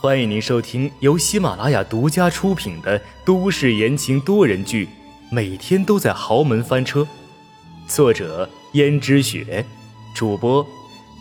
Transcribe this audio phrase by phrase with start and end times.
[0.00, 4.86] 欢迎您收听由喜马拉雅独家出品的都市言情多人剧
[5.30, 7.00] 《每天都在豪门翻车》，
[7.88, 9.64] 作者：胭脂雪，
[10.14, 10.66] 主播：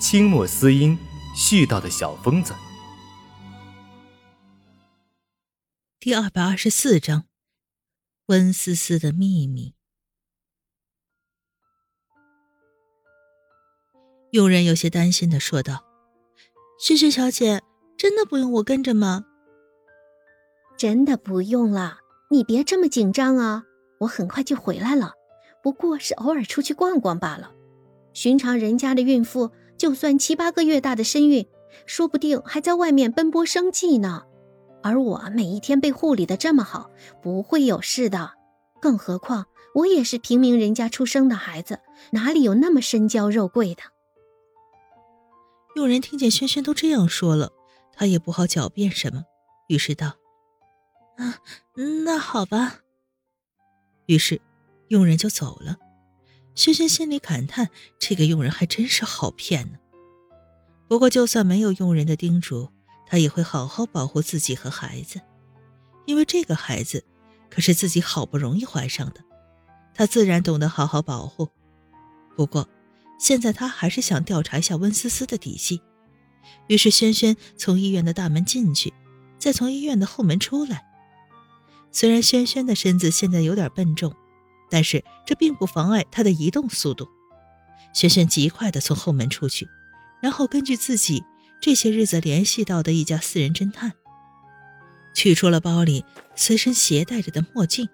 [0.02, 0.98] 清墨思音，
[1.34, 2.54] 絮叨的小疯子。
[6.00, 7.24] 第二百二十四章，
[8.26, 9.76] 温思思的秘密。
[14.32, 15.86] 佣人有些担心的说道
[16.78, 17.62] ：“萱萱小姐。”
[18.04, 19.24] 真的不用我跟着吗？
[20.76, 22.00] 真的不用了，
[22.30, 23.64] 你别这么紧张啊！
[24.00, 25.14] 我很快就回来了，
[25.64, 27.54] 不过是偶尔出去逛逛罢了。
[28.12, 31.48] 寻常人家的孕妇，就算七八个月大的身孕，
[31.86, 34.24] 说不定还在外面奔波生计呢。
[34.82, 38.32] 而我每一天被护理的这么好，不会有事的。
[38.82, 41.80] 更何况我也是平民人家出生的孩子，
[42.12, 43.82] 哪里有那么身娇肉贵的？
[45.78, 47.54] 佣人听见轩轩都这样说了。
[47.96, 49.24] 他也不好狡辩什么，
[49.68, 50.16] 于是道
[51.18, 51.40] ：“啊，
[52.04, 52.82] 那好吧。”
[54.08, 54.42] 于是，
[54.90, 55.78] 佣人就走了。
[56.56, 59.80] 轩轩心里感叹：这个佣人还真是好骗呢。
[60.88, 62.70] 不过，就算没有佣人的叮嘱，
[63.08, 65.22] 他也会好好保护自己和孩子，
[66.06, 67.04] 因为这个孩子
[67.50, 69.24] 可是自己好不容易怀上的，
[69.96, 71.48] 他自然懂得好好保护。
[72.36, 72.68] 不过，
[73.20, 75.82] 现在他还是想调查一下温思思的底细。
[76.68, 78.94] 于是，轩轩从医院的大门进去，
[79.38, 80.86] 再从医院的后门出来。
[81.92, 84.16] 虽然轩轩的身子现在有点笨重，
[84.70, 87.08] 但是这并不妨碍他的移动速度。
[87.94, 89.68] 轩轩极快地从后门出去，
[90.22, 91.24] 然后根据自己
[91.62, 93.94] 这些日子联系到的一家私人侦探，
[95.14, 96.04] 取出了包里
[96.36, 97.88] 随身携带着的墨镜。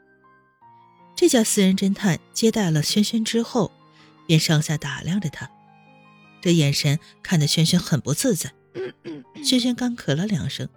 [1.16, 3.72] 这家私人侦探接待了轩轩之后，
[4.26, 5.52] 便上下打量着他。
[6.42, 8.52] 这眼神看得轩轩很不自在。
[9.44, 10.70] 轩轩干咳了两声，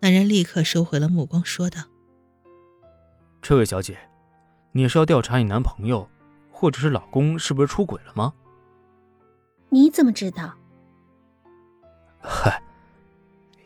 [0.00, 1.82] 那人立刻收回了目光，说道
[3.40, 3.98] ：“这位小姐，
[4.72, 6.08] 你是要调查你男朋友
[6.50, 8.32] 或者是老公是不是出轨了吗？”
[9.70, 10.54] 你怎么知道？
[12.20, 12.62] 嗨，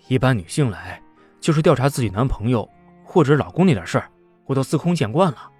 [0.08, 1.02] 一般女性来
[1.40, 2.68] 就是调查自己男朋友
[3.02, 4.10] 或者老公那点事儿，
[4.46, 5.50] 我都司空见惯了。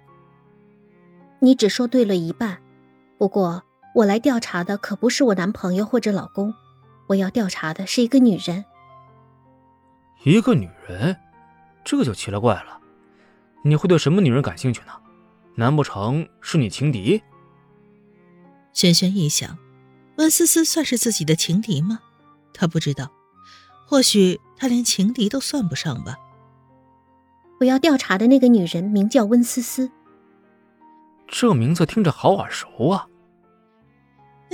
[1.39, 2.61] 你只说对了一半，
[3.17, 3.63] 不过。
[3.95, 6.53] 我来调查的可不是我男朋友或者老公，
[7.07, 8.65] 我要调查的是一个女人。
[10.25, 11.15] 一个女人，
[11.85, 12.81] 这就奇了怪了。
[13.63, 14.91] 你会对什么女人感兴趣呢？
[15.55, 17.23] 难不成是你情敌？
[18.73, 19.57] 轩轩一想，
[20.17, 22.01] 温思思算是自己的情敌吗？
[22.53, 23.09] 他不知道，
[23.87, 26.17] 或许他连情敌都算不上吧。
[27.61, 29.89] 我要调查的那个女人名叫温思思。
[31.29, 33.07] 这名字听着好耳熟啊。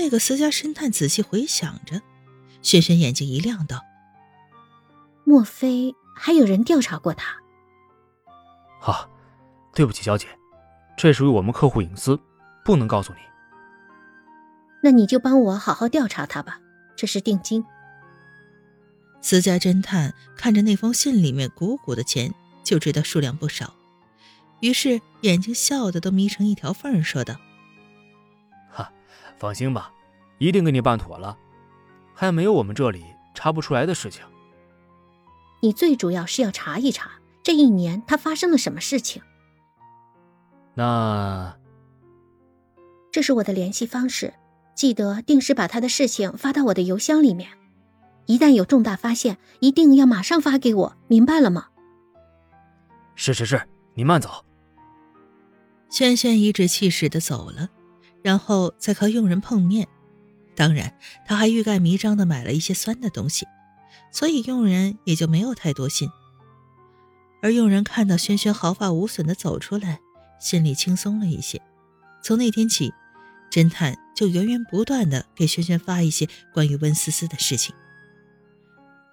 [0.01, 2.01] 那个私家侦探仔细回想着，
[2.63, 3.85] 轩轩眼睛一亮，道
[5.23, 7.35] ：“莫非还有人调查过他
[8.81, 9.07] ？”“啊，
[9.75, 10.27] 对不起，小姐，
[10.97, 12.19] 这属于我们客户隐私，
[12.65, 13.19] 不能告诉你。
[14.81, 16.59] ”“那你就帮我好好调查他吧，
[16.95, 17.63] 这是定金。”
[19.21, 23.75] 私家侦探看着那封信里面鼓鼓的钱，就知道数量不少，
[24.61, 27.35] 于是眼睛笑得都眯成一条缝，说道。
[29.41, 29.91] 放心吧，
[30.37, 31.35] 一定给你办妥了，
[32.13, 33.03] 还没有我们这里
[33.33, 34.23] 查不出来的事情。
[35.61, 39.19] 你最主要是要查一查这一年他发生了什么事情。
[40.75, 41.57] 那，
[43.11, 44.31] 这是我的联系方式，
[44.75, 47.49] 记得定时把他的事情发到我的邮箱里面。
[48.27, 51.69] 一旦有重大发现，一定要马上发给我，明白了吗？
[53.15, 53.59] 是是是，
[53.95, 54.45] 你慢走。
[55.89, 57.67] 轩轩颐指气使的走了。
[58.21, 59.87] 然后再和佣人碰面，
[60.55, 63.47] 当然他还欲盖弥彰的买了一些酸的东西，
[64.11, 66.09] 所以佣人也就没有太多心。
[67.41, 69.99] 而佣人看到轩轩毫发无损的走出来，
[70.39, 71.61] 心里轻松了一些。
[72.23, 72.93] 从那天起，
[73.51, 77.73] 侦探就源源不断的给轩轩发一些关于温思思的事情。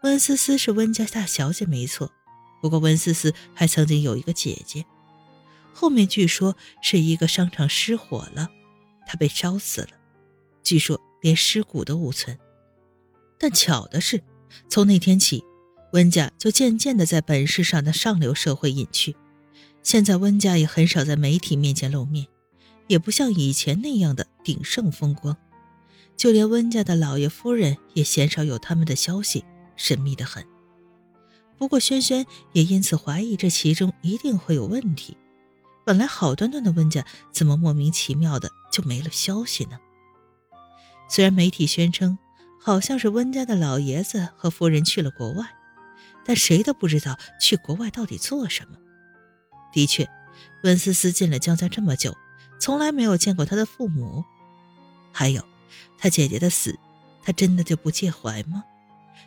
[0.02, 2.12] 温思思是温家大小姐没错，
[2.60, 4.84] 不过温思思还曾经有一个姐姐，
[5.72, 8.50] 后面据说是一个商场失火了。
[9.08, 9.88] 他被烧死了，
[10.62, 12.38] 据说连尸骨都无存。
[13.38, 14.22] 但巧的是，
[14.68, 15.42] 从那天起，
[15.94, 19.16] 温家就渐渐的在本市上的上流社会隐去。
[19.82, 22.26] 现在温家也很少在媒体面前露面，
[22.86, 25.34] 也不像以前那样的鼎盛风光。
[26.14, 29.42] 就连温家的老爷夫人也鲜少有他们的消息，
[29.76, 30.44] 神秘的很。
[31.56, 35.16] 不过轩轩也因此怀疑这其中一定会有问题。
[35.88, 38.50] 本来好端端的温家，怎么莫名其妙的？
[38.70, 39.78] 就没了消息呢。
[41.08, 42.18] 虽然媒体宣称
[42.60, 45.46] 好像是温家的老爷子和夫人去了国外，
[46.26, 48.76] 但谁都不知道去国外到底做什么。
[49.72, 50.06] 的确，
[50.62, 52.14] 温思思进了江家这么久，
[52.60, 54.22] 从来没有见过他的父母。
[55.10, 55.42] 还有，
[55.96, 56.78] 他姐姐的死，
[57.22, 58.62] 他真的就不介怀吗？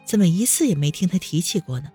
[0.05, 1.89] 怎么一次也没听他提起过呢？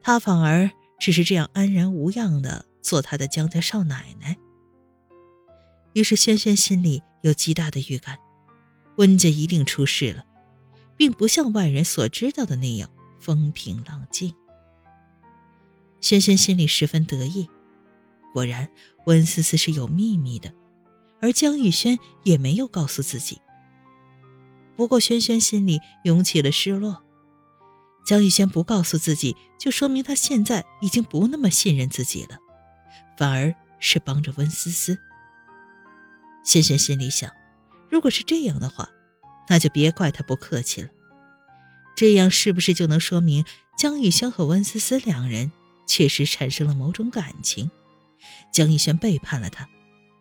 [0.00, 4.36] 他反而只是这样安然无恙的做他的江家少奶奶。
[5.94, 8.18] 于是，轩轩心里有极大的预感，
[8.96, 10.24] 温家一定出事了，
[10.96, 14.34] 并不像外人所知道的那样风平浪静。
[16.00, 17.48] 轩轩心里十分得意，
[18.32, 18.68] 果然
[19.06, 20.52] 温思思是有秘密的，
[21.20, 23.40] 而江玉轩也没有告诉自己。
[24.76, 27.02] 不过，轩轩心里涌起了失落。
[28.04, 32.38] 江玉轩不告诉自己，就说明他现在已经不那么信任自己了，
[33.16, 34.98] 反而是帮着温思思。
[36.44, 37.30] 轩轩心里想，
[37.90, 38.88] 如果是这样的话，
[39.48, 40.88] 那就别怪他不客气了。
[41.96, 43.44] 这样是不是就能说明
[43.78, 45.52] 江玉轩和温思思两人
[45.86, 47.70] 确实产生了某种感情？
[48.52, 49.68] 江玉轩背叛了他，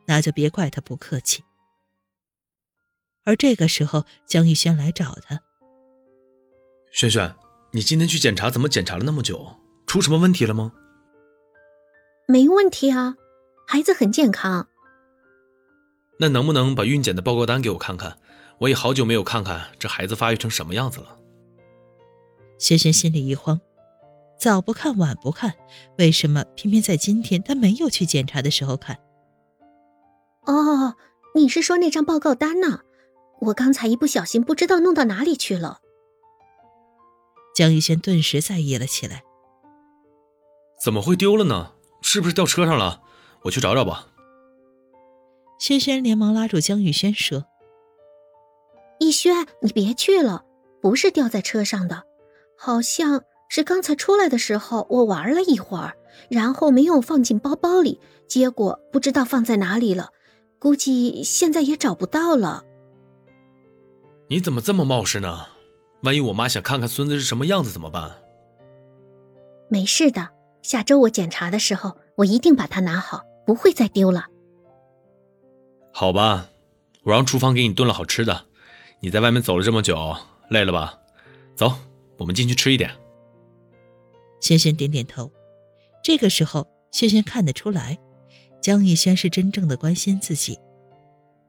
[0.06, 1.44] 那就别怪他不客气。
[3.26, 5.42] 而这个时候，江玉轩来找他，
[6.92, 7.34] 轩轩，
[7.72, 9.60] 你今天去检查，怎么检查了那么久？
[9.88, 10.74] 出什么问题了吗？
[12.28, 13.16] 没问题啊，
[13.68, 14.68] 孩子很健康。
[16.20, 18.18] 那能不能把孕检的报告单给我看看？
[18.60, 21.18] 我也好久没有看看这孩子发育成什么样子了。
[22.60, 23.60] 轩轩心里一慌，
[24.40, 25.54] 早不看晚不看，
[25.98, 29.00] 为什么偏偏在今天他没有去检查的时候看？
[30.46, 30.96] 哦，
[31.36, 32.82] 你是说那张报告单呢？
[33.42, 35.80] 我刚才一不小心，不知道弄到哪里去了。
[37.54, 39.24] 江玉轩顿时在意了起来。
[40.82, 41.74] 怎么会丢了呢？
[42.14, 43.02] 是不是掉车上了？
[43.42, 44.08] 我去找找吧。
[45.58, 47.46] 轩轩连忙拉住江玉轩说
[49.02, 50.46] ：“逸轩，你别去了，
[50.80, 52.04] 不是掉在车上的，
[52.56, 55.98] 好像是刚才出来的时候我玩了一会儿，
[56.30, 60.12] 然后没有放进包包里，结果不知道放在哪里了，
[60.60, 62.64] 估计现在也找不到了。”
[64.30, 65.48] 你怎么这么冒失呢？
[66.04, 68.12] 万一我妈想看看孙子是什么样子怎么办？
[69.68, 70.30] 没事的，
[70.62, 74.26] 下周我检查的时候，我一定把它拿好，不会再丢了。
[75.92, 76.50] 好吧，
[77.04, 78.46] 我让厨房给你炖了好吃的。
[79.00, 80.16] 你在外面走了这么久，
[80.50, 80.98] 累了吧？
[81.56, 81.72] 走，
[82.18, 82.90] 我们进去吃一点。
[84.42, 85.32] 轩轩点点头。
[86.04, 87.98] 这个时候，轩轩看得出来，
[88.62, 90.60] 江逸轩是真正的关心自己，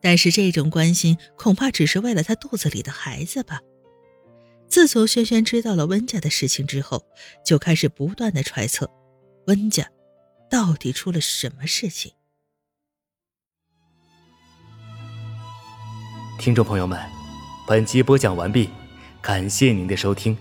[0.01, 3.61] 但是这种关心恐怕只是为了他肚子里的孩子吧。
[4.69, 7.05] 自从轩轩知道了温家的事情之后，
[7.45, 8.91] 就开始不断的揣测，
[9.47, 9.89] 温家
[10.55, 12.12] 到底出了什么事情。
[16.39, 16.97] 听众朋友们，
[17.67, 18.71] 本集播讲完毕，
[19.21, 20.39] 感谢您的收听。